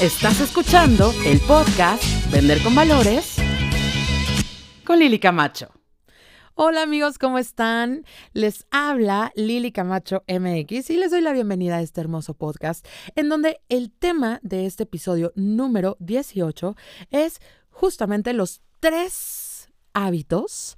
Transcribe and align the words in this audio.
Estás 0.00 0.42
escuchando 0.42 1.10
el 1.24 1.40
podcast 1.40 2.04
Vender 2.30 2.62
con 2.62 2.74
Valores 2.74 3.36
con 4.84 4.98
Lili 4.98 5.18
Camacho. 5.18 5.70
Hola 6.54 6.82
amigos, 6.82 7.16
¿cómo 7.16 7.38
están? 7.38 8.04
Les 8.34 8.66
habla 8.70 9.32
Lili 9.36 9.72
Camacho 9.72 10.22
MX 10.28 10.90
y 10.90 10.98
les 10.98 11.12
doy 11.12 11.22
la 11.22 11.32
bienvenida 11.32 11.78
a 11.78 11.80
este 11.80 12.02
hermoso 12.02 12.34
podcast 12.34 12.86
en 13.14 13.30
donde 13.30 13.62
el 13.70 13.90
tema 13.90 14.38
de 14.42 14.66
este 14.66 14.82
episodio 14.82 15.32
número 15.34 15.96
18 16.00 16.76
es 17.10 17.40
justamente 17.70 18.34
los 18.34 18.60
tres 18.80 19.70
hábitos 19.94 20.76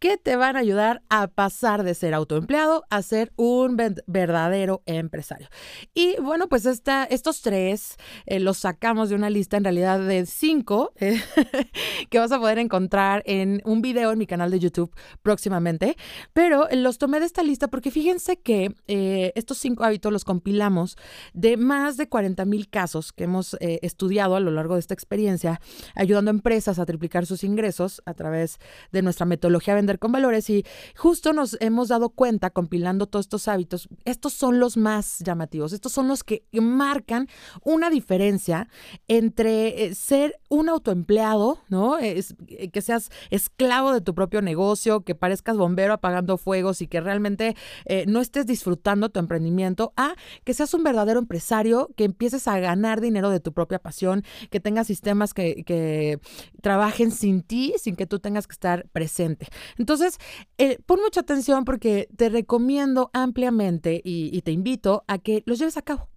que 0.00 0.16
te 0.16 0.34
van 0.34 0.56
a 0.56 0.60
ayudar 0.60 1.02
a 1.10 1.28
pasar 1.28 1.84
de 1.84 1.94
ser 1.94 2.14
autoempleado 2.14 2.84
a 2.88 3.02
ser 3.02 3.32
un 3.36 3.76
verdadero 4.06 4.82
empresario. 4.86 5.48
Y 5.94 6.16
bueno, 6.20 6.48
pues 6.48 6.64
esta, 6.64 7.04
estos 7.04 7.42
tres 7.42 7.96
eh, 8.24 8.40
los 8.40 8.56
sacamos 8.56 9.10
de 9.10 9.14
una 9.14 9.28
lista 9.28 9.58
en 9.58 9.64
realidad 9.64 10.00
de 10.00 10.24
cinco 10.24 10.94
eh, 10.96 11.20
que 12.10 12.18
vas 12.18 12.32
a 12.32 12.38
poder 12.38 12.58
encontrar 12.58 13.22
en 13.26 13.60
un 13.66 13.82
video 13.82 14.10
en 14.10 14.18
mi 14.18 14.26
canal 14.26 14.50
de 14.50 14.58
YouTube 14.58 14.90
próximamente. 15.22 15.96
Pero 16.32 16.66
los 16.72 16.96
tomé 16.96 17.20
de 17.20 17.26
esta 17.26 17.42
lista 17.42 17.68
porque 17.68 17.90
fíjense 17.90 18.40
que 18.40 18.74
eh, 18.88 19.32
estos 19.34 19.58
cinco 19.58 19.84
hábitos 19.84 20.10
los 20.10 20.24
compilamos 20.24 20.96
de 21.34 21.58
más 21.58 21.98
de 21.98 22.08
40 22.08 22.46
mil 22.46 22.70
casos 22.70 23.12
que 23.12 23.24
hemos 23.24 23.56
estudiado 23.60 24.34
a 24.34 24.40
lo 24.40 24.50
largo 24.50 24.74
de 24.74 24.80
esta 24.80 24.94
experiencia, 24.94 25.60
ayudando 25.94 26.30
a 26.30 26.34
empresas 26.34 26.78
a 26.78 26.86
triplicar 26.86 27.26
sus 27.26 27.44
ingresos 27.44 28.00
a 28.06 28.14
través 28.14 28.58
de 28.92 29.02
nuestra 29.02 29.26
metodología 29.26 29.74
Con 29.98 30.12
Valores. 30.12 30.48
Y 30.50 30.64
justo 30.96 31.32
nos 31.32 31.56
hemos 31.60 31.88
dado 31.88 32.10
cuenta, 32.10 32.50
compilando 32.50 33.06
todos 33.06 33.26
estos 33.26 33.48
hábitos, 33.48 33.88
estos 34.04 34.32
son 34.32 34.58
los 34.58 34.76
más 34.76 35.18
llamativos, 35.20 35.72
estos 35.72 35.92
son 35.92 36.08
los 36.08 36.24
que 36.24 36.44
marcan 36.52 37.28
una 37.64 37.90
diferencia 37.90 38.68
entre 39.08 39.84
eh, 39.84 39.94
ser 39.94 40.40
un 40.48 40.68
autoempleado, 40.68 41.60
¿no? 41.68 41.98
Es, 41.98 42.34
eh, 42.48 42.70
que 42.70 42.82
seas 42.82 43.10
esclavo 43.30 43.92
de 43.92 44.00
tu 44.00 44.14
propio 44.14 44.42
negocio, 44.42 45.02
que 45.02 45.14
parezcas 45.14 45.56
bombero 45.56 45.92
apagando 45.92 46.36
fuegos 46.36 46.82
y 46.82 46.86
que 46.86 47.00
realmente 47.00 47.56
eh, 47.86 48.04
no 48.06 48.20
estés 48.20 48.46
disfrutando 48.46 49.08
tu 49.08 49.20
emprendimiento, 49.20 49.92
a 49.96 50.14
que 50.44 50.54
seas 50.54 50.74
un 50.74 50.82
verdadero 50.82 51.20
empresario, 51.20 51.90
que 51.96 52.04
empieces 52.04 52.48
a 52.48 52.58
ganar 52.58 53.00
dinero 53.00 53.30
de 53.30 53.40
tu 53.40 53.52
propia 53.52 53.78
pasión, 53.78 54.24
que 54.50 54.60
tengas 54.60 54.86
sistemas 54.86 55.34
que, 55.34 55.64
que 55.64 56.18
trabajen 56.62 57.10
sin 57.10 57.42
ti, 57.42 57.74
sin 57.78 57.96
que 57.96 58.06
tú 58.06 58.18
tengas 58.18 58.46
que 58.46 58.52
estar 58.52 58.88
presente. 58.92 59.48
Entonces, 59.80 60.18
eh, 60.58 60.78
pon 60.84 61.00
mucha 61.00 61.20
atención 61.20 61.64
porque 61.64 62.06
te 62.14 62.28
recomiendo 62.28 63.10
ampliamente 63.14 64.02
y, 64.04 64.28
y 64.30 64.42
te 64.42 64.52
invito 64.52 65.04
a 65.08 65.16
que 65.16 65.42
los 65.46 65.58
lleves 65.58 65.78
a 65.78 65.82
cabo. 65.82 66.10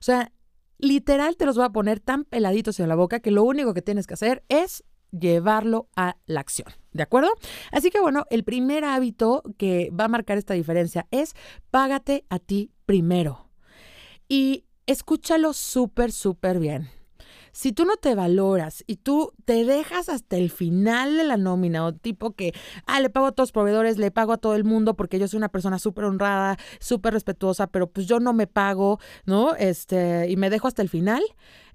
O 0.00 0.02
sea, 0.02 0.32
literal 0.78 1.36
te 1.36 1.46
los 1.46 1.54
voy 1.54 1.64
a 1.64 1.70
poner 1.70 2.00
tan 2.00 2.24
peladitos 2.24 2.80
en 2.80 2.88
la 2.88 2.96
boca 2.96 3.20
que 3.20 3.30
lo 3.30 3.44
único 3.44 3.72
que 3.72 3.82
tienes 3.82 4.08
que 4.08 4.14
hacer 4.14 4.42
es 4.48 4.82
llevarlo 5.12 5.88
a 5.94 6.16
la 6.26 6.40
acción. 6.40 6.66
¿De 6.90 7.04
acuerdo? 7.04 7.30
Así 7.70 7.90
que 7.90 8.00
bueno, 8.00 8.24
el 8.30 8.42
primer 8.42 8.84
hábito 8.84 9.44
que 9.58 9.90
va 9.92 10.06
a 10.06 10.08
marcar 10.08 10.36
esta 10.36 10.54
diferencia 10.54 11.06
es 11.12 11.34
págate 11.70 12.24
a 12.30 12.40
ti 12.40 12.72
primero. 12.84 13.48
Y 14.26 14.64
escúchalo 14.86 15.52
súper, 15.52 16.10
súper 16.10 16.58
bien 16.58 16.90
si 17.54 17.72
tú 17.72 17.84
no 17.84 17.96
te 17.96 18.16
valoras 18.16 18.82
y 18.88 18.96
tú 18.96 19.32
te 19.44 19.64
dejas 19.64 20.08
hasta 20.08 20.36
el 20.36 20.50
final 20.50 21.16
de 21.16 21.22
la 21.22 21.36
nómina 21.36 21.86
o 21.86 21.94
tipo 21.94 22.32
que, 22.32 22.52
ah, 22.84 23.00
le 23.00 23.10
pago 23.10 23.26
a 23.26 23.32
todos 23.32 23.48
los 23.48 23.52
proveedores, 23.52 23.96
le 23.96 24.10
pago 24.10 24.32
a 24.32 24.38
todo 24.38 24.56
el 24.56 24.64
mundo 24.64 24.94
porque 24.94 25.20
yo 25.20 25.28
soy 25.28 25.38
una 25.38 25.50
persona 25.50 25.78
súper 25.78 26.04
honrada, 26.04 26.58
súper 26.80 27.14
respetuosa, 27.14 27.68
pero 27.68 27.88
pues 27.88 28.08
yo 28.08 28.18
no 28.18 28.32
me 28.32 28.48
pago, 28.48 28.98
¿no? 29.24 29.54
Este, 29.54 30.28
y 30.28 30.36
me 30.36 30.50
dejo 30.50 30.66
hasta 30.66 30.82
el 30.82 30.88
final, 30.88 31.22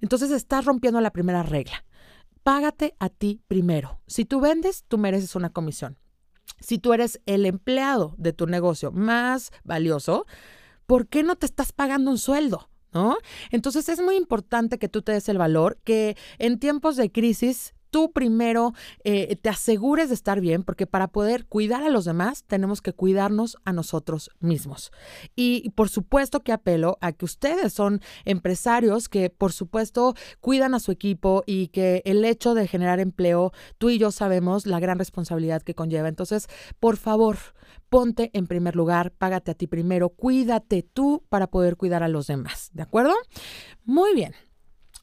entonces 0.02 0.30
estás 0.32 0.66
rompiendo 0.66 1.00
la 1.00 1.12
primera 1.12 1.42
regla. 1.42 1.84
Págate 2.42 2.94
a 2.98 3.08
ti 3.08 3.40
primero. 3.48 4.02
Si 4.06 4.26
tú 4.26 4.38
vendes, 4.38 4.84
tú 4.86 4.98
mereces 4.98 5.34
una 5.34 5.48
comisión. 5.48 5.96
Si 6.60 6.78
tú 6.78 6.92
eres 6.92 7.22
el 7.24 7.46
empleado 7.46 8.14
de 8.18 8.34
tu 8.34 8.46
negocio 8.46 8.92
más 8.92 9.50
valioso, 9.64 10.26
¿por 10.84 11.08
qué 11.08 11.22
no 11.22 11.36
te 11.36 11.46
estás 11.46 11.72
pagando 11.72 12.10
un 12.10 12.18
sueldo? 12.18 12.69
¿No? 12.92 13.16
Entonces 13.50 13.88
es 13.88 14.00
muy 14.00 14.16
importante 14.16 14.78
que 14.78 14.88
tú 14.88 15.02
te 15.02 15.12
des 15.12 15.28
el 15.28 15.38
valor, 15.38 15.78
que 15.84 16.16
en 16.38 16.58
tiempos 16.58 16.96
de 16.96 17.10
crisis 17.10 17.74
tú 17.90 18.12
primero 18.12 18.72
eh, 19.04 19.36
te 19.36 19.48
asegures 19.48 20.08
de 20.08 20.14
estar 20.14 20.40
bien, 20.40 20.62
porque 20.62 20.86
para 20.86 21.08
poder 21.08 21.46
cuidar 21.46 21.82
a 21.82 21.90
los 21.90 22.04
demás 22.04 22.44
tenemos 22.44 22.80
que 22.82 22.92
cuidarnos 22.92 23.56
a 23.64 23.72
nosotros 23.72 24.30
mismos. 24.40 24.92
Y, 25.36 25.70
por 25.70 25.88
supuesto 25.88 26.40
que 26.40 26.52
apelo 26.52 26.98
a 27.00 27.12
que 27.12 27.24
ustedes 27.24 27.72
son 27.72 28.00
empresarios 28.24 29.08
que 29.08 29.30
por 29.30 29.52
supuesto 29.52 30.14
cuidan 30.40 30.74
a 30.74 30.80
su 30.80 30.92
equipo 30.92 31.42
y 31.46 31.68
que 31.68 32.02
el 32.04 32.24
hecho 32.24 32.54
de 32.54 32.68
generar 32.68 33.00
empleo, 33.00 33.52
tú 33.78 33.90
y 33.90 33.98
yo 33.98 34.10
sabemos 34.10 34.66
la 34.66 34.80
gran 34.80 34.98
responsabilidad 34.98 35.62
que 35.62 35.74
conlleva. 35.74 36.08
Entonces, 36.08 36.48
por 36.78 36.96
favor, 36.96 37.36
ponte 37.88 38.30
en 38.32 38.46
primer 38.46 38.76
lugar, 38.76 39.12
págate 39.12 39.50
a 39.50 39.54
ti 39.54 39.66
primero, 39.66 40.10
cuídate 40.10 40.82
tú 40.82 41.24
para 41.28 41.48
poder 41.48 41.76
cuidar 41.76 42.02
a 42.02 42.08
los 42.08 42.26
demás, 42.26 42.70
¿de 42.72 42.82
acuerdo? 42.82 43.14
Muy 43.84 44.14
bien. 44.14 44.34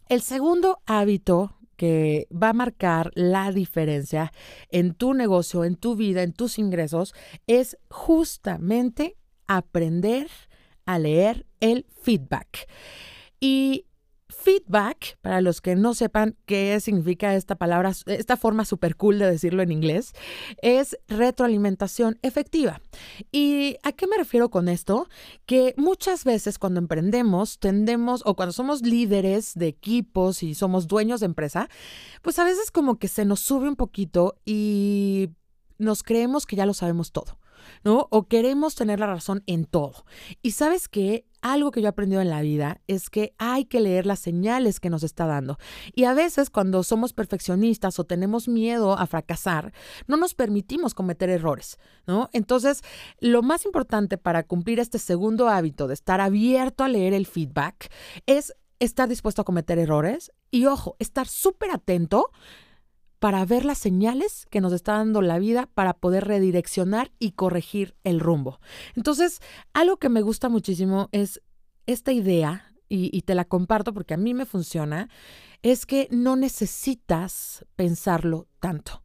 El 0.09 0.21
segundo 0.21 0.79
hábito 0.85 1.56
que 1.77 2.27
va 2.31 2.49
a 2.49 2.53
marcar 2.53 3.11
la 3.15 3.51
diferencia 3.51 4.33
en 4.69 4.93
tu 4.93 5.13
negocio, 5.13 5.63
en 5.63 5.75
tu 5.75 5.95
vida, 5.95 6.23
en 6.23 6.33
tus 6.33 6.59
ingresos, 6.59 7.13
es 7.45 7.77
justamente 7.89 9.15
aprender 9.47 10.27
a 10.85 10.99
leer 10.99 11.45
el 11.59 11.85
feedback. 12.01 12.67
Y 13.39 13.85
Feedback, 14.29 15.17
para 15.21 15.41
los 15.41 15.61
que 15.61 15.75
no 15.75 15.93
sepan 15.93 16.35
qué 16.45 16.79
significa 16.79 17.35
esta 17.35 17.55
palabra, 17.55 17.93
esta 18.07 18.35
forma 18.37 18.65
súper 18.65 18.95
cool 18.95 19.19
de 19.19 19.31
decirlo 19.31 19.63
en 19.63 19.71
inglés, 19.71 20.13
es 20.61 20.97
retroalimentación 21.07 22.19
efectiva. 22.21 22.81
¿Y 23.31 23.77
a 23.83 23.93
qué 23.93 24.05
me 24.07 24.17
refiero 24.17 24.49
con 24.49 24.67
esto? 24.67 25.07
Que 25.45 25.73
muchas 25.77 26.25
veces 26.25 26.59
cuando 26.59 26.79
emprendemos 26.79 27.59
tendemos, 27.59 28.21
o 28.25 28.35
cuando 28.35 28.53
somos 28.53 28.81
líderes 28.81 29.53
de 29.55 29.67
equipos 29.67 30.43
y 30.43 30.55
somos 30.55 30.87
dueños 30.87 31.21
de 31.21 31.27
empresa, 31.27 31.69
pues 32.21 32.37
a 32.39 32.43
veces 32.43 32.69
como 32.71 32.99
que 32.99 33.07
se 33.07 33.25
nos 33.25 33.39
sube 33.39 33.69
un 33.69 33.75
poquito 33.75 34.35
y 34.45 35.29
nos 35.77 36.03
creemos 36.03 36.45
que 36.45 36.55
ya 36.55 36.65
lo 36.65 36.73
sabemos 36.73 37.11
todo. 37.11 37.37
¿No? 37.83 38.07
O 38.11 38.27
queremos 38.27 38.75
tener 38.75 38.99
la 38.99 39.07
razón 39.07 39.43
en 39.47 39.65
todo. 39.65 40.05
Y 40.41 40.51
sabes 40.51 40.87
que 40.87 41.25
algo 41.41 41.71
que 41.71 41.81
yo 41.81 41.87
he 41.87 41.89
aprendido 41.89 42.21
en 42.21 42.29
la 42.29 42.41
vida 42.41 42.81
es 42.87 43.09
que 43.09 43.33
hay 43.37 43.65
que 43.65 43.79
leer 43.79 44.05
las 44.05 44.19
señales 44.19 44.79
que 44.79 44.89
nos 44.89 45.03
está 45.03 45.25
dando. 45.25 45.57
Y 45.93 46.05
a 46.05 46.13
veces 46.13 46.49
cuando 46.49 46.83
somos 46.83 47.13
perfeccionistas 47.13 47.99
o 47.99 48.05
tenemos 48.05 48.47
miedo 48.47 48.97
a 48.97 49.05
fracasar, 49.07 49.73
no 50.07 50.17
nos 50.17 50.33
permitimos 50.33 50.93
cometer 50.93 51.29
errores, 51.29 51.77
¿no? 52.05 52.29
Entonces, 52.33 52.81
lo 53.19 53.43
más 53.43 53.65
importante 53.65 54.17
para 54.17 54.43
cumplir 54.43 54.79
este 54.79 54.99
segundo 54.99 55.47
hábito 55.49 55.87
de 55.87 55.93
estar 55.93 56.21
abierto 56.21 56.83
a 56.83 56.89
leer 56.89 57.13
el 57.13 57.25
feedback 57.25 57.91
es 58.25 58.53
estar 58.79 59.09
dispuesto 59.09 59.41
a 59.41 59.45
cometer 59.45 59.79
errores 59.79 60.31
y, 60.51 60.65
ojo, 60.65 60.95
estar 60.99 61.27
súper 61.27 61.71
atento 61.71 62.31
para 63.19 63.43
ver 63.45 63.65
las 63.65 63.77
señales 63.77 64.45
que 64.49 64.61
nos 64.61 64.73
está 64.73 64.93
dando 64.93 65.21
la 65.21 65.39
vida 65.39 65.69
para 65.73 65.93
poder 65.93 66.25
redireccionar 66.25 67.11
y 67.19 67.31
corregir 67.31 67.95
el 68.03 68.19
rumbo. 68.19 68.59
Entonces, 68.95 69.39
algo 69.73 69.97
que 69.97 70.09
me 70.09 70.21
gusta 70.21 70.49
muchísimo 70.49 71.09
es 71.11 71.41
esta 71.85 72.11
idea, 72.11 72.67
y, 72.89 73.21
te 73.23 73.35
la 73.35 73.45
comparto 73.45 73.93
porque 73.93 74.13
a 74.13 74.17
mí 74.17 74.33
me 74.33 74.45
funciona, 74.45 75.09
es 75.61 75.85
que 75.85 76.07
no 76.11 76.35
necesitas 76.35 77.65
pensarlo 77.75 78.47
tanto. 78.59 79.03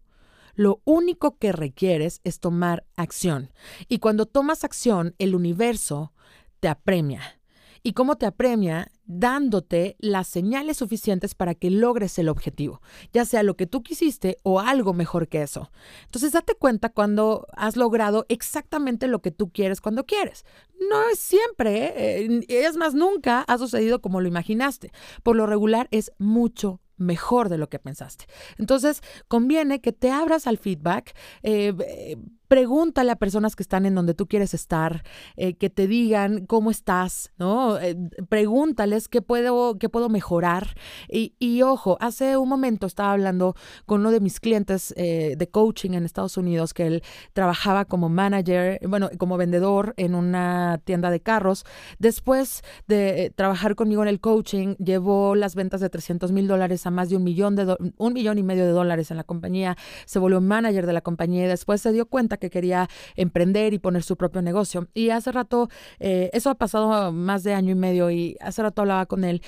Lo 0.54 0.82
único 0.84 1.38
que 1.38 1.52
requieres 1.52 2.20
es 2.24 2.38
tomar 2.38 2.86
acción. 2.96 3.52
Y 3.88 3.98
cuando 3.98 4.26
tomas 4.26 4.64
acción, 4.64 5.14
el 5.18 5.34
universo 5.34 6.12
te 6.60 6.68
apremia. 6.68 7.40
¿Y 7.82 7.92
cómo 7.92 8.16
te 8.16 8.26
apremia? 8.26 8.90
dándote 9.04 9.96
las 9.98 10.28
señales 10.28 10.78
suficientes 10.78 11.34
para 11.34 11.54
que 11.54 11.70
logres 11.70 12.18
el 12.18 12.28
objetivo, 12.28 12.80
ya 13.12 13.24
sea 13.24 13.42
lo 13.42 13.56
que 13.56 13.66
tú 13.66 13.82
quisiste 13.82 14.38
o 14.42 14.60
algo 14.60 14.94
mejor 14.94 15.28
que 15.28 15.42
eso. 15.42 15.70
Entonces, 16.04 16.32
date 16.32 16.54
cuenta 16.54 16.88
cuando 16.88 17.46
has 17.54 17.76
logrado 17.76 18.26
exactamente 18.28 19.08
lo 19.08 19.20
que 19.20 19.30
tú 19.30 19.50
quieres 19.50 19.80
cuando 19.80 20.06
quieres. 20.06 20.44
No 20.90 21.08
es 21.08 21.18
siempre, 21.18 22.22
eh, 22.24 22.44
es 22.48 22.76
más, 22.76 22.94
nunca 22.94 23.42
ha 23.42 23.58
sucedido 23.58 24.00
como 24.00 24.20
lo 24.20 24.28
imaginaste. 24.28 24.92
Por 25.22 25.36
lo 25.36 25.46
regular 25.46 25.88
es 25.90 26.12
mucho 26.18 26.80
mejor 26.96 27.48
de 27.48 27.58
lo 27.58 27.68
que 27.68 27.78
pensaste. 27.78 28.26
Entonces, 28.58 29.02
conviene 29.28 29.80
que 29.80 29.92
te 29.92 30.10
abras 30.10 30.46
al 30.46 30.58
feedback. 30.58 31.14
Eh, 31.42 32.16
pregúntale 32.52 33.10
a 33.10 33.16
personas 33.16 33.56
que 33.56 33.62
están 33.62 33.86
en 33.86 33.94
donde 33.94 34.12
tú 34.12 34.26
quieres 34.26 34.52
estar, 34.52 35.04
eh, 35.36 35.54
que 35.54 35.70
te 35.70 35.86
digan 35.86 36.44
cómo 36.44 36.70
estás, 36.70 37.32
¿no? 37.38 37.78
Eh, 37.78 37.96
pregúntales 38.28 39.08
qué 39.08 39.22
puedo, 39.22 39.78
qué 39.78 39.88
puedo 39.88 40.10
mejorar. 40.10 40.76
Y, 41.08 41.34
y, 41.38 41.62
ojo, 41.62 41.96
hace 41.98 42.36
un 42.36 42.50
momento 42.50 42.86
estaba 42.86 43.12
hablando 43.12 43.54
con 43.86 44.00
uno 44.00 44.10
de 44.10 44.20
mis 44.20 44.38
clientes 44.38 44.92
eh, 44.98 45.34
de 45.38 45.48
coaching 45.48 45.92
en 45.92 46.04
Estados 46.04 46.36
Unidos, 46.36 46.74
que 46.74 46.86
él 46.86 47.02
trabajaba 47.32 47.86
como 47.86 48.10
manager, 48.10 48.78
bueno, 48.86 49.08
como 49.16 49.38
vendedor 49.38 49.94
en 49.96 50.14
una 50.14 50.78
tienda 50.84 51.10
de 51.10 51.20
carros. 51.20 51.64
Después 51.98 52.60
de 52.86 53.32
trabajar 53.34 53.76
conmigo 53.76 54.02
en 54.02 54.08
el 54.08 54.20
coaching, 54.20 54.74
llevó 54.74 55.36
las 55.36 55.54
ventas 55.54 55.80
de 55.80 55.88
300 55.88 56.32
mil 56.32 56.48
dólares 56.48 56.84
a 56.84 56.90
más 56.90 57.08
de 57.08 57.16
un 57.16 57.24
millón, 57.24 57.56
de 57.56 57.78
un 57.96 58.12
millón 58.12 58.36
y 58.36 58.42
medio 58.42 58.66
de 58.66 58.72
dólares 58.72 59.10
en 59.10 59.16
la 59.16 59.24
compañía, 59.24 59.78
se 60.04 60.18
volvió 60.18 60.42
manager 60.42 60.84
de 60.84 60.92
la 60.92 61.00
compañía 61.00 61.46
y 61.46 61.48
después 61.48 61.80
se 61.80 61.92
dio 61.92 62.04
cuenta 62.04 62.41
que 62.42 62.50
quería 62.50 62.88
emprender 63.16 63.72
y 63.72 63.78
poner 63.78 64.02
su 64.02 64.16
propio 64.16 64.42
negocio. 64.42 64.88
Y 64.92 65.10
hace 65.10 65.30
rato, 65.30 65.68
eh, 66.00 66.28
eso 66.32 66.50
ha 66.50 66.56
pasado 66.56 67.12
más 67.12 67.44
de 67.44 67.54
año 67.54 67.70
y 67.70 67.76
medio 67.76 68.10
y 68.10 68.36
hace 68.40 68.62
rato 68.62 68.82
hablaba 68.82 69.06
con 69.06 69.24
él 69.24 69.42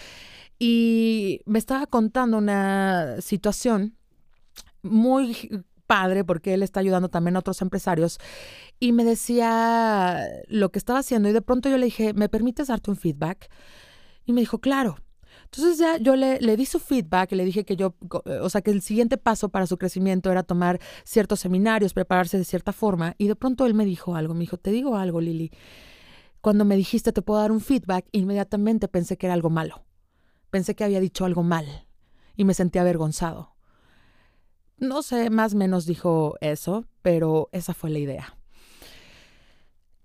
y 0.58 1.40
me 1.46 1.58
estaba 1.58 1.86
contando 1.86 2.38
una 2.38 3.20
situación 3.20 3.96
muy 4.82 5.64
padre 5.86 6.24
porque 6.24 6.54
él 6.54 6.62
está 6.62 6.80
ayudando 6.80 7.08
también 7.08 7.36
a 7.36 7.40
otros 7.40 7.60
empresarios 7.60 8.18
y 8.78 8.92
me 8.92 9.04
decía 9.04 10.26
lo 10.48 10.70
que 10.70 10.78
estaba 10.78 11.00
haciendo 11.00 11.28
y 11.28 11.32
de 11.32 11.42
pronto 11.42 11.68
yo 11.68 11.76
le 11.76 11.86
dije, 11.86 12.14
¿me 12.14 12.28
permites 12.28 12.68
darte 12.68 12.90
un 12.90 12.96
feedback? 12.96 13.50
Y 14.24 14.32
me 14.32 14.40
dijo, 14.40 14.58
claro. 14.58 14.96
Entonces 15.56 15.78
ya 15.78 15.98
yo 15.98 16.16
le, 16.16 16.40
le 16.40 16.56
di 16.56 16.66
su 16.66 16.80
feedback 16.80 17.30
y 17.30 17.36
le 17.36 17.44
dije 17.44 17.64
que 17.64 17.76
yo, 17.76 17.94
o 18.40 18.50
sea, 18.50 18.60
que 18.60 18.72
el 18.72 18.82
siguiente 18.82 19.18
paso 19.18 19.50
para 19.50 19.68
su 19.68 19.78
crecimiento 19.78 20.32
era 20.32 20.42
tomar 20.42 20.80
ciertos 21.04 21.38
seminarios, 21.38 21.94
prepararse 21.94 22.36
de 22.36 22.44
cierta 22.44 22.72
forma. 22.72 23.14
Y 23.18 23.28
de 23.28 23.36
pronto 23.36 23.64
él 23.64 23.74
me 23.74 23.84
dijo 23.84 24.16
algo, 24.16 24.34
me 24.34 24.40
dijo, 24.40 24.56
te 24.56 24.72
digo 24.72 24.96
algo, 24.96 25.20
Lili. 25.20 25.52
Cuando 26.40 26.64
me 26.64 26.76
dijiste 26.76 27.12
te 27.12 27.22
puedo 27.22 27.40
dar 27.40 27.52
un 27.52 27.60
feedback, 27.60 28.06
inmediatamente 28.10 28.88
pensé 28.88 29.16
que 29.16 29.26
era 29.26 29.34
algo 29.34 29.48
malo. 29.48 29.84
Pensé 30.50 30.74
que 30.74 30.82
había 30.82 30.98
dicho 30.98 31.24
algo 31.24 31.44
mal 31.44 31.86
y 32.34 32.44
me 32.44 32.54
sentí 32.54 32.80
avergonzado. 32.80 33.54
No 34.76 35.02
sé, 35.02 35.30
más 35.30 35.54
o 35.54 35.56
menos 35.56 35.86
dijo 35.86 36.34
eso, 36.40 36.84
pero 37.00 37.48
esa 37.52 37.74
fue 37.74 37.90
la 37.90 38.00
idea. 38.00 38.36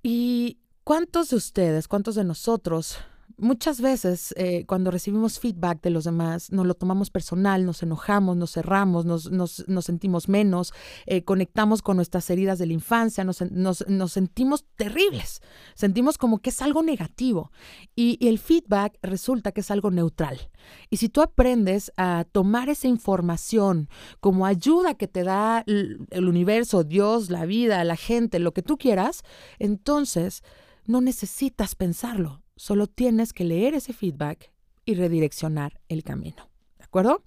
¿Y 0.04 0.60
cuántos 0.84 1.32
de 1.32 1.38
ustedes, 1.38 1.88
cuántos 1.88 2.14
de 2.14 2.24
nosotros 2.24 3.00
muchas 3.40 3.82
veces 3.82 4.34
eh, 4.38 4.66
cuando 4.66 4.92
recibimos 4.92 5.40
feedback 5.40 5.82
de 5.82 5.90
los 5.90 6.04
demás, 6.04 6.52
nos 6.52 6.66
lo 6.66 6.74
tomamos 6.74 7.10
personal, 7.10 7.66
nos 7.66 7.82
enojamos, 7.84 8.38
nos 8.38 8.54
cerramos, 8.54 9.06
nos, 9.06 9.32
nos, 9.32 9.68
nos 9.68 9.86
sentimos 9.86 10.30
menos, 10.30 10.74
eh, 11.06 11.24
conectamos 11.24 11.82
con 11.82 11.96
nuestras 11.96 12.30
heridas 12.30 12.60
de 12.60 12.68
la 12.68 12.74
infancia, 12.74 13.24
nos, 13.24 13.42
nos, 13.52 13.86
sentimos 14.12 14.66
terribles, 14.76 15.42
sentimos 15.76 16.18
como 16.18 16.40
que 16.40 16.50
es 16.50 16.62
algo 16.62 16.84
negativo 16.84 17.52
y, 17.96 18.18
y, 18.20 18.28
el 18.28 18.40
feedback 18.40 18.98
resulta 19.02 19.52
que 19.52 19.62
es 19.62 19.72
algo 19.72 19.92
neutral. 19.92 20.50
Y 20.90 20.98
si 20.98 21.10
tú 21.10 21.22
aprendes 21.22 21.92
a 21.98 22.26
tomar 22.32 22.70
esa 22.70 22.88
información 22.88 23.90
como 24.20 24.46
ayuda 24.46 24.96
que 24.96 25.08
te 25.08 25.24
da 25.24 25.64
el 25.66 26.28
universo, 26.28 26.84
Dios, 26.84 27.30
la 27.30 27.46
vida, 27.46 27.84
la 27.84 27.96
gente, 27.96 28.40
lo 28.40 28.54
que 28.54 28.62
tú 28.62 28.78
quieras, 28.78 29.24
entonces 29.58 30.44
no 30.86 31.02
necesitas 31.02 31.76
pensarlo 31.76 32.42
Solo 32.60 32.88
tienes 32.88 33.32
que 33.32 33.46
leer 33.46 33.74
ese 33.74 33.94
feedback 33.94 34.52
y 34.84 34.96
redireccionar 34.96 35.80
el 35.88 36.04
camino. 36.04 36.50
¿De 36.78 36.84
acuerdo? 36.84 37.24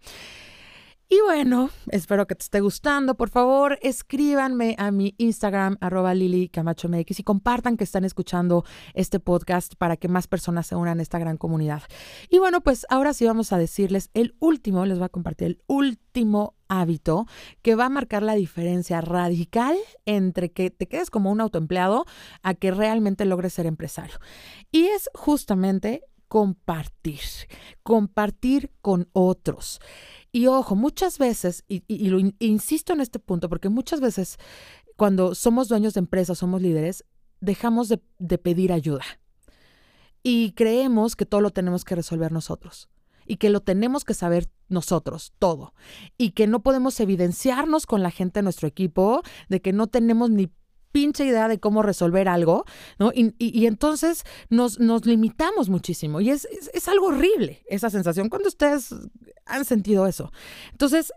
Y 1.13 1.21
bueno, 1.21 1.69
espero 1.89 2.27
que 2.27 2.35
te 2.35 2.45
esté 2.45 2.61
gustando. 2.61 3.17
Por 3.17 3.29
favor, 3.29 3.79
escríbanme 3.83 4.77
a 4.79 4.91
mi 4.91 5.15
Instagram, 5.19 5.77
arroba 5.83 6.15
Lili 6.15 6.49
Camacho 6.49 6.89
y 6.91 7.23
compartan 7.23 7.77
que 7.77 7.85
están 7.85 8.07
escuchando 8.07 8.65
este 8.95 9.21
podcast 9.21 9.75
para 9.75 9.99
que 9.99 10.09
más 10.09 10.27
personas 10.27 10.69
se 10.69 10.75
unan 10.75 11.01
a 11.01 11.03
esta 11.03 11.19
gran 11.19 11.37
comunidad. 11.37 11.83
Y 12.31 12.39
bueno, 12.39 12.63
pues 12.63 12.87
ahora 12.89 13.13
sí 13.13 13.27
vamos 13.27 13.53
a 13.53 13.59
decirles 13.59 14.09
el 14.15 14.37
último, 14.39 14.87
les 14.87 14.97
voy 14.97 15.05
a 15.05 15.11
compartir 15.11 15.49
el 15.49 15.63
último 15.67 16.55
hábito 16.69 17.27
que 17.61 17.75
va 17.75 17.85
a 17.85 17.91
marcar 17.91 18.23
la 18.23 18.35
diferencia 18.35 19.03
radical 19.03 19.77
entre 20.07 20.51
que 20.51 20.71
te 20.71 20.89
quedes 20.89 21.11
como 21.11 21.31
un 21.31 21.43
autoempleado 21.43 22.07
a 22.43 22.55
que 22.55 22.71
realmente 22.71 23.27
logres 23.27 23.53
ser 23.53 23.67
empresario. 23.67 24.17
Y 24.71 24.85
es 24.85 25.11
justamente 25.13 26.05
compartir, 26.33 27.21
compartir 27.83 28.71
con 28.81 29.11
otros. 29.13 29.81
Y 30.33 30.47
ojo, 30.47 30.75
muchas 30.75 31.19
veces, 31.19 31.63
y, 31.69 32.09
lo 32.09 32.19
insisto 32.39 32.95
en 32.95 33.03
este 33.03 33.19
punto, 33.19 33.51
porque 33.51 33.69
muchas 33.69 34.01
veces 34.01 34.39
cuando 34.97 35.35
somos 35.35 35.69
dueños 35.69 35.93
de 35.93 36.01
empresas, 36.01 36.39
somos 36.39 36.63
líderes, 36.63 37.05
dejamos 37.41 37.89
de, 37.91 38.39
pedir 38.39 38.73
ayuda. 38.73 39.05
Y 40.23 40.53
creemos 40.53 41.17
que 41.17 41.27
todo 41.27 41.43
lo 41.43 41.51
tenemos 41.51 41.85
que 41.85 41.97
resolver 41.97 42.33
nosotros 42.33 42.89
y 43.27 43.37
que 43.37 43.51
lo 43.51 43.61
tenemos 43.61 44.05
que 44.05 44.15
saber 44.15 44.49
nosotros, 44.69 45.33
todo. 45.39 45.75
Y 46.17 46.31
que 46.31 46.47
no 46.47 46.63
podemos 46.63 46.99
evidenciarnos 47.01 47.87
con 47.87 48.03
la 48.03 48.11
gente 48.11 48.39
de 48.39 48.45
nuestro 48.45 48.69
equipo 48.69 49.23
de 49.49 49.61
que 49.61 49.73
no 49.73 49.87
tenemos 49.87 50.31
ni 50.31 50.51
pinche 50.93 51.25
idea 51.25 51.49
de 51.49 51.59
cómo 51.59 51.83
resolver 51.83 52.29
algo, 52.29 52.65
¿no? 52.99 53.11
Y, 53.15 53.67
entonces 53.67 54.25
nos, 54.51 54.79
limitamos 55.05 55.69
muchísimo 55.69 56.21
y 56.21 56.31
es, 56.31 56.47
es, 56.73 56.89
algo 56.89 57.07
horrible 57.07 57.63
esa 57.67 57.91
sensación 57.91 58.29
cuando 58.29 58.49
ustedes 58.49 58.95
han 59.47 59.65
sentido 59.65 60.07
eso. 60.07 60.33
Entonces, 60.71 61.13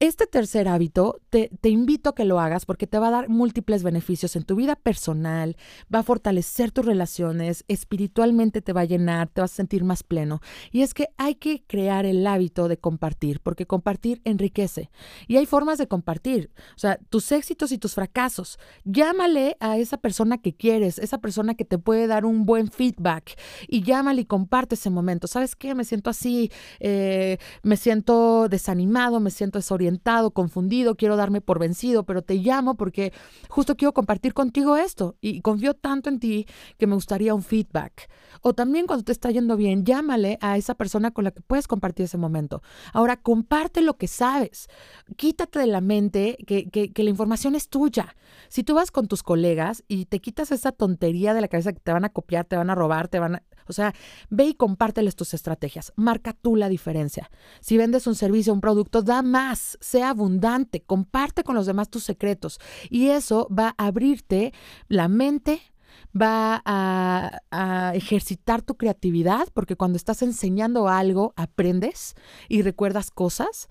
este 0.00 0.28
tercer 0.28 0.68
hábito 0.68 1.20
te, 1.28 1.50
invito 1.64 2.10
a 2.10 2.14
que 2.14 2.24
lo 2.24 2.38
hagas 2.38 2.64
porque 2.66 2.86
te 2.86 3.00
va 3.00 3.08
a 3.08 3.12
dar 3.12 3.28
múltiples 3.28 3.82
beneficios 3.82 4.36
en 4.36 4.44
tu 4.44 4.54
vida 4.54 4.76
personal, 4.76 5.56
va 5.92 6.00
a 6.00 6.02
fortalecer 6.04 6.70
tus 6.70 6.86
relaciones, 6.86 7.64
espiritualmente 7.66 8.62
te 8.62 8.72
va 8.72 8.82
a 8.82 8.84
llenar, 8.84 9.28
te 9.28 9.40
vas 9.40 9.52
a 9.52 9.56
sentir 9.56 9.82
más 9.82 10.04
pleno. 10.04 10.40
Y 10.70 10.82
es 10.82 10.94
que 10.94 11.08
hay 11.16 11.34
que 11.34 11.64
crear 11.66 12.06
el 12.06 12.24
hábito 12.26 12.68
de 12.68 12.76
compartir, 12.76 13.40
porque 13.40 13.66
compartir 13.66 14.20
enriquece. 14.24 14.90
Y 15.26 15.36
hay 15.36 15.46
formas 15.46 15.78
de 15.78 15.88
compartir, 15.88 16.52
o 16.76 16.78
sea, 16.78 16.98
tus 17.10 17.32
éxitos 17.32 17.72
y 17.72 17.78
tus 17.78 17.94
fracasos. 17.94 18.58
Llámale 18.84 19.56
a 19.58 19.78
esa 19.78 19.96
persona 19.96 20.38
que 20.38 20.54
quieres, 20.54 20.98
esa 20.98 21.18
persona 21.18 21.54
que 21.54 21.64
te 21.64 21.78
puede 21.78 22.06
dar 22.06 22.24
un 22.24 22.46
buen 22.46 22.70
feedback 22.70 23.36
y 23.66 23.82
llámale 23.82 24.22
y 24.22 24.26
comparte 24.26 24.76
ese 24.76 24.90
momento. 24.90 25.26
¿Sabes 25.26 25.56
qué? 25.56 25.74
Me 25.74 25.84
siento 25.84 26.08
así, 26.08 26.52
eh, 26.78 27.38
me 27.64 27.76
siento 27.76 28.48
desanimado, 28.48 29.18
me 29.18 29.30
siento 29.30 29.58
desorientado 29.58 29.87
confundido, 30.32 30.96
quiero 30.96 31.16
darme 31.16 31.40
por 31.40 31.58
vencido, 31.58 32.04
pero 32.04 32.22
te 32.22 32.34
llamo 32.34 32.76
porque 32.76 33.12
justo 33.48 33.76
quiero 33.76 33.92
compartir 33.92 34.34
contigo 34.34 34.76
esto 34.76 35.16
y 35.20 35.40
confío 35.40 35.74
tanto 35.74 36.08
en 36.08 36.18
ti 36.18 36.46
que 36.78 36.86
me 36.86 36.94
gustaría 36.94 37.34
un 37.34 37.42
feedback. 37.42 38.08
O 38.42 38.54
también 38.54 38.86
cuando 38.86 39.04
te 39.04 39.12
está 39.12 39.30
yendo 39.30 39.56
bien, 39.56 39.84
llámale 39.84 40.38
a 40.40 40.56
esa 40.56 40.74
persona 40.74 41.10
con 41.10 41.24
la 41.24 41.30
que 41.30 41.40
puedes 41.40 41.66
compartir 41.66 42.04
ese 42.04 42.18
momento. 42.18 42.62
Ahora, 42.92 43.16
comparte 43.16 43.80
lo 43.80 43.96
que 43.96 44.06
sabes. 44.06 44.68
Quítate 45.16 45.58
de 45.58 45.66
la 45.66 45.80
mente 45.80 46.36
que, 46.46 46.68
que 46.68 47.02
la 47.02 47.10
información 47.10 47.54
es 47.54 47.68
tuya. 47.68 48.16
Si 48.48 48.62
tú 48.62 48.74
vas 48.74 48.90
con 48.90 49.08
tus 49.08 49.22
colegas 49.22 49.84
y 49.88 50.06
te 50.06 50.20
quitas 50.20 50.52
esa 50.52 50.72
tontería 50.72 51.34
de 51.34 51.40
la 51.40 51.48
cabeza 51.48 51.72
que 51.72 51.80
te 51.80 51.92
van 51.92 52.04
a 52.04 52.10
copiar, 52.10 52.44
te 52.44 52.56
van 52.56 52.70
a 52.70 52.74
robar, 52.74 53.08
te 53.08 53.18
van 53.18 53.36
a 53.36 53.42
o 53.68 53.72
sea, 53.72 53.94
ve 54.30 54.44
y 54.46 54.54
compárteles 54.54 55.16
tus 55.16 55.34
estrategias. 55.34 55.92
Marca 55.96 56.32
tú 56.32 56.56
la 56.56 56.68
diferencia. 56.68 57.30
Si 57.60 57.76
vendes 57.76 58.06
un 58.06 58.14
servicio, 58.14 58.52
un 58.52 58.60
producto, 58.60 59.02
da 59.02 59.22
más, 59.22 59.78
sea 59.80 60.10
abundante, 60.10 60.80
comparte 60.82 61.44
con 61.44 61.54
los 61.54 61.66
demás 61.66 61.90
tus 61.90 62.04
secretos. 62.04 62.60
Y 62.90 63.08
eso 63.08 63.48
va 63.56 63.74
a 63.78 63.86
abrirte 63.86 64.52
la 64.88 65.08
mente, 65.08 65.60
va 66.14 66.62
a, 66.64 67.40
ejercitar 67.94 68.62
tu 68.62 68.76
creatividad, 68.76 69.48
porque 69.54 69.76
cuando 69.76 69.96
estás 69.96 70.22
enseñando 70.22 70.88
algo, 70.88 71.32
aprendes 71.36 72.14
y 72.48 72.62
recuerdas 72.62 73.10
cosas. 73.10 73.68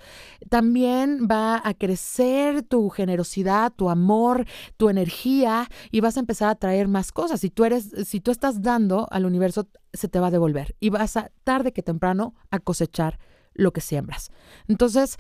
También 0.49 1.27
va 1.29 1.61
a 1.63 1.73
crecer 1.73 2.63
tu 2.63 2.89
generosidad, 2.89 3.71
tu 3.73 3.89
amor, 3.89 4.45
tu 4.77 4.89
energía 4.89 5.69
y 5.91 6.01
vas 6.01 6.17
a 6.17 6.19
empezar 6.19 6.49
a 6.49 6.55
traer 6.55 6.87
más 6.87 7.11
cosas. 7.11 7.39
Si 7.41 7.49
tú 7.49 7.65
eres, 7.65 7.89
si 8.05 8.19
tú 8.19 8.31
estás 8.31 8.61
dando 8.61 9.07
al 9.11 9.25
universo, 9.25 9.67
se 9.93 10.07
te 10.07 10.19
va 10.19 10.27
a 10.27 10.31
devolver 10.31 10.75
y 10.79 10.89
vas 10.89 11.17
a 11.17 11.31
tarde 11.43 11.73
que 11.73 11.83
temprano 11.83 12.35
a 12.51 12.59
cosechar 12.59 13.19
lo 13.53 13.71
que 13.71 13.81
siembras. 13.81 14.31
Entonces, 14.67 15.17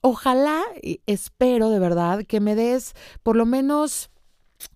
ojalá, 0.00 0.62
espero 1.06 1.70
de 1.70 1.78
verdad 1.78 2.24
que 2.24 2.40
me 2.40 2.54
des 2.54 2.94
por 3.22 3.36
lo 3.36 3.46
menos 3.46 4.10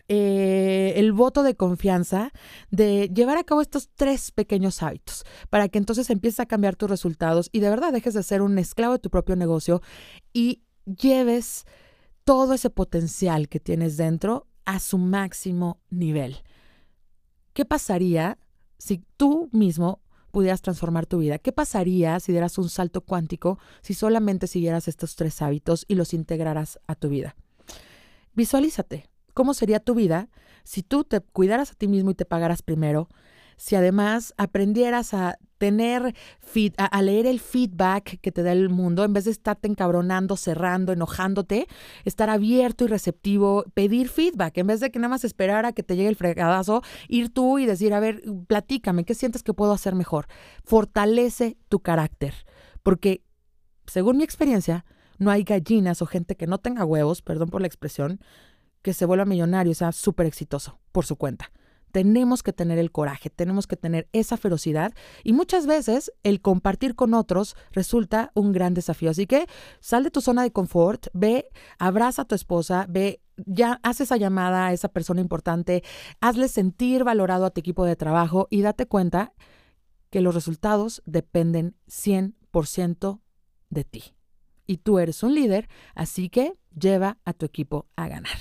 eh, 0.08 0.94
el 0.96 1.12
voto 1.12 1.42
de 1.42 1.54
confianza 1.54 2.32
de 2.70 3.10
llevar 3.14 3.36
a 3.36 3.44
cabo 3.44 3.60
estos 3.60 3.90
tres 3.94 4.30
pequeños 4.30 4.82
hábitos 4.82 5.24
para 5.50 5.68
que 5.68 5.76
entonces 5.76 6.08
empieces 6.08 6.40
a 6.40 6.46
cambiar 6.46 6.76
tus 6.76 6.88
resultados 6.88 7.50
y 7.52 7.60
de 7.60 7.68
verdad 7.68 7.92
dejes 7.92 8.14
de 8.14 8.22
ser 8.22 8.40
un 8.40 8.58
esclavo 8.58 8.94
de 8.94 9.00
tu 9.00 9.10
propio 9.10 9.36
negocio 9.36 9.82
y 10.32 10.62
lleves 10.86 11.66
todo 12.24 12.54
ese 12.54 12.70
potencial 12.70 13.48
que 13.48 13.60
tienes 13.60 13.96
dentro 13.96 14.46
a 14.64 14.80
su 14.80 14.98
máximo 14.98 15.80
nivel. 15.90 16.38
¿Qué 17.52 17.64
pasaría 17.64 18.38
si 18.78 19.04
tú 19.16 19.50
mismo 19.52 20.00
pudieras 20.30 20.62
transformar 20.62 21.06
tu 21.06 21.18
vida? 21.18 21.38
¿Qué 21.38 21.52
pasaría 21.52 22.18
si 22.20 22.32
dieras 22.32 22.56
un 22.56 22.68
salto 22.68 23.02
cuántico 23.02 23.58
si 23.82 23.94
solamente 23.94 24.46
siguieras 24.46 24.88
estos 24.88 25.16
tres 25.16 25.42
hábitos 25.42 25.84
y 25.88 25.96
los 25.96 26.14
integraras 26.14 26.78
a 26.86 26.94
tu 26.94 27.08
vida? 27.08 27.36
Visualízate 28.34 29.06
¿cómo 29.38 29.54
sería 29.54 29.78
tu 29.78 29.94
vida 29.94 30.28
si 30.64 30.82
tú 30.82 31.04
te 31.04 31.20
cuidaras 31.20 31.70
a 31.70 31.74
ti 31.74 31.86
mismo 31.86 32.10
y 32.10 32.14
te 32.16 32.24
pagaras 32.24 32.60
primero? 32.62 33.08
Si 33.56 33.76
además 33.76 34.34
aprendieras 34.36 35.14
a 35.14 35.38
tener, 35.58 36.12
a, 36.76 37.02
leer 37.02 37.24
el 37.24 37.38
feedback 37.38 38.18
que 38.20 38.32
te 38.32 38.42
da 38.42 38.50
el 38.50 38.68
mundo, 38.68 39.04
en 39.04 39.12
vez 39.12 39.26
de 39.26 39.30
estarte 39.30 39.68
encabronando, 39.68 40.36
cerrando, 40.36 40.92
enojándote, 40.92 41.68
estar 42.04 42.30
abierto 42.30 42.84
y 42.84 42.88
receptivo, 42.88 43.64
pedir 43.74 44.08
feedback, 44.08 44.58
en 44.58 44.66
vez 44.66 44.80
de 44.80 44.90
que 44.90 44.98
nada 44.98 45.10
más 45.10 45.22
esperar 45.22 45.66
a 45.66 45.72
que 45.72 45.84
te 45.84 45.94
llegue 45.94 46.08
el 46.08 46.16
fregadazo, 46.16 46.82
ir 47.06 47.32
tú 47.32 47.60
y 47.60 47.66
decir, 47.66 47.94
a 47.94 48.00
ver, 48.00 48.24
platícame, 48.48 49.04
¿qué 49.04 49.14
sientes 49.14 49.44
que 49.44 49.54
puedo 49.54 49.70
hacer 49.70 49.94
mejor? 49.94 50.26
Fortalece 50.64 51.56
tu 51.68 51.78
carácter, 51.78 52.34
porque 52.82 53.22
según 53.86 54.16
mi 54.16 54.24
experiencia, 54.24 54.84
no 55.18 55.30
hay 55.30 55.42
gallinas 55.42 56.00
o 56.00 56.06
gente 56.06 56.36
que 56.36 56.46
no 56.46 56.58
tenga 56.58 56.84
huevos, 56.84 57.22
perdón 57.22 57.50
por 57.50 57.60
la 57.60 57.66
expresión, 57.66 58.20
que 58.82 58.94
se 58.94 59.06
vuelva 59.06 59.24
millonario, 59.24 59.72
o 59.72 59.74
sea, 59.74 59.92
súper 59.92 60.26
exitoso 60.26 60.78
por 60.92 61.04
su 61.04 61.16
cuenta. 61.16 61.50
Tenemos 61.92 62.42
que 62.42 62.52
tener 62.52 62.78
el 62.78 62.92
coraje, 62.92 63.30
tenemos 63.30 63.66
que 63.66 63.76
tener 63.76 64.08
esa 64.12 64.36
ferocidad 64.36 64.92
y 65.24 65.32
muchas 65.32 65.66
veces 65.66 66.12
el 66.22 66.42
compartir 66.42 66.94
con 66.94 67.14
otros 67.14 67.56
resulta 67.72 68.30
un 68.34 68.52
gran 68.52 68.74
desafío. 68.74 69.10
Así 69.10 69.26
que 69.26 69.46
sal 69.80 70.04
de 70.04 70.10
tu 70.10 70.20
zona 70.20 70.42
de 70.42 70.52
confort, 70.52 71.06
ve, 71.14 71.48
abraza 71.78 72.22
a 72.22 72.24
tu 72.26 72.34
esposa, 72.34 72.86
ve, 72.88 73.22
ya 73.46 73.80
haz 73.82 74.00
esa 74.00 74.16
llamada 74.16 74.66
a 74.66 74.72
esa 74.72 74.88
persona 74.88 75.20
importante, 75.20 75.82
hazle 76.20 76.48
sentir 76.48 77.04
valorado 77.04 77.46
a 77.46 77.50
tu 77.50 77.60
equipo 77.60 77.84
de 77.84 77.96
trabajo 77.96 78.48
y 78.50 78.60
date 78.60 78.86
cuenta 78.86 79.32
que 80.10 80.20
los 80.20 80.34
resultados 80.34 81.02
dependen 81.06 81.74
100% 81.88 83.20
de 83.70 83.84
ti. 83.84 84.14
Y 84.66 84.78
tú 84.78 84.98
eres 84.98 85.22
un 85.22 85.34
líder, 85.34 85.68
así 85.94 86.28
que 86.28 86.52
lleva 86.78 87.18
a 87.24 87.32
tu 87.32 87.46
equipo 87.46 87.86
a 87.96 88.08
ganar. 88.08 88.36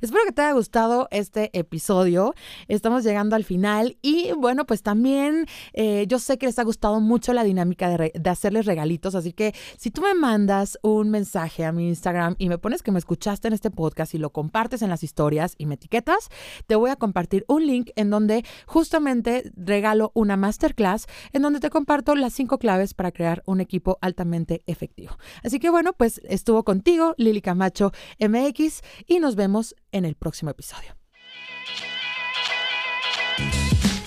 Espero 0.00 0.22
que 0.26 0.32
te 0.32 0.42
haya 0.42 0.52
gustado 0.52 1.08
este 1.10 1.50
episodio. 1.58 2.34
Estamos 2.68 3.04
llegando 3.04 3.36
al 3.36 3.44
final 3.44 3.98
y 4.02 4.32
bueno, 4.32 4.66
pues 4.66 4.82
también 4.82 5.46
eh, 5.72 6.06
yo 6.08 6.18
sé 6.18 6.38
que 6.38 6.46
les 6.46 6.58
ha 6.58 6.64
gustado 6.64 7.00
mucho 7.00 7.32
la 7.32 7.44
dinámica 7.44 7.88
de, 7.88 8.12
de, 8.14 8.30
hacerles 8.30 8.66
regalitos, 8.66 9.14
así 9.14 9.32
que 9.32 9.54
si 9.76 9.90
tú 9.90 10.02
me 10.02 10.14
mandas 10.14 10.78
un 10.82 11.10
mensaje 11.10 11.64
a 11.64 11.72
mi 11.72 11.88
Instagram 11.88 12.36
y 12.38 12.48
me 12.48 12.58
pones 12.58 12.82
que 12.82 12.92
me 12.92 12.98
escuchaste 12.98 13.48
en 13.48 13.54
este 13.54 13.70
podcast 13.70 14.14
y 14.14 14.18
lo 14.18 14.30
compartes 14.30 14.82
en 14.82 14.90
las 14.90 15.02
historias 15.02 15.54
y 15.58 15.66
me 15.66 15.74
etiquetas, 15.74 16.28
te 16.66 16.76
voy 16.76 16.90
a 16.90 16.96
compartir 16.96 17.44
un 17.48 17.66
link 17.66 17.90
en 17.96 18.10
donde 18.10 18.44
justamente 18.66 19.50
regalo 19.56 20.12
una 20.14 20.36
masterclass 20.36 21.06
en 21.32 21.42
donde 21.42 21.60
te 21.60 21.70
comparto 21.70 22.14
las 22.14 22.32
cinco 22.32 22.58
claves 22.58 22.94
para 22.94 23.12
crear 23.12 23.42
un 23.46 23.60
equipo 23.60 23.98
altamente 24.00 24.62
efectivo. 24.66 25.16
Así 25.42 25.58
que 25.58 25.70
bueno, 25.70 25.92
pues 25.92 26.20
estuvo 26.24 26.64
contigo 26.64 27.14
Lili 27.16 27.40
Camacho 27.68 27.92
MX 28.18 28.82
y 29.06 29.18
nos 29.20 29.36
vemos 29.36 29.74
en 29.92 30.04
el 30.04 30.14
próximo 30.14 30.50
episodio. 30.50 30.96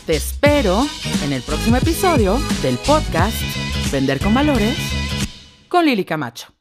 Te 0.06 0.15
espero 0.15 0.86
en 1.24 1.34
el 1.34 1.41
próximo 1.41 1.77
episodio 1.77 2.39
del 2.62 2.77
podcast 2.80 3.38
Vender 3.91 4.20
con 4.20 4.34
Valores 4.34 4.77
con 5.70 5.86
Lili 5.86 6.03
Camacho. 6.03 6.61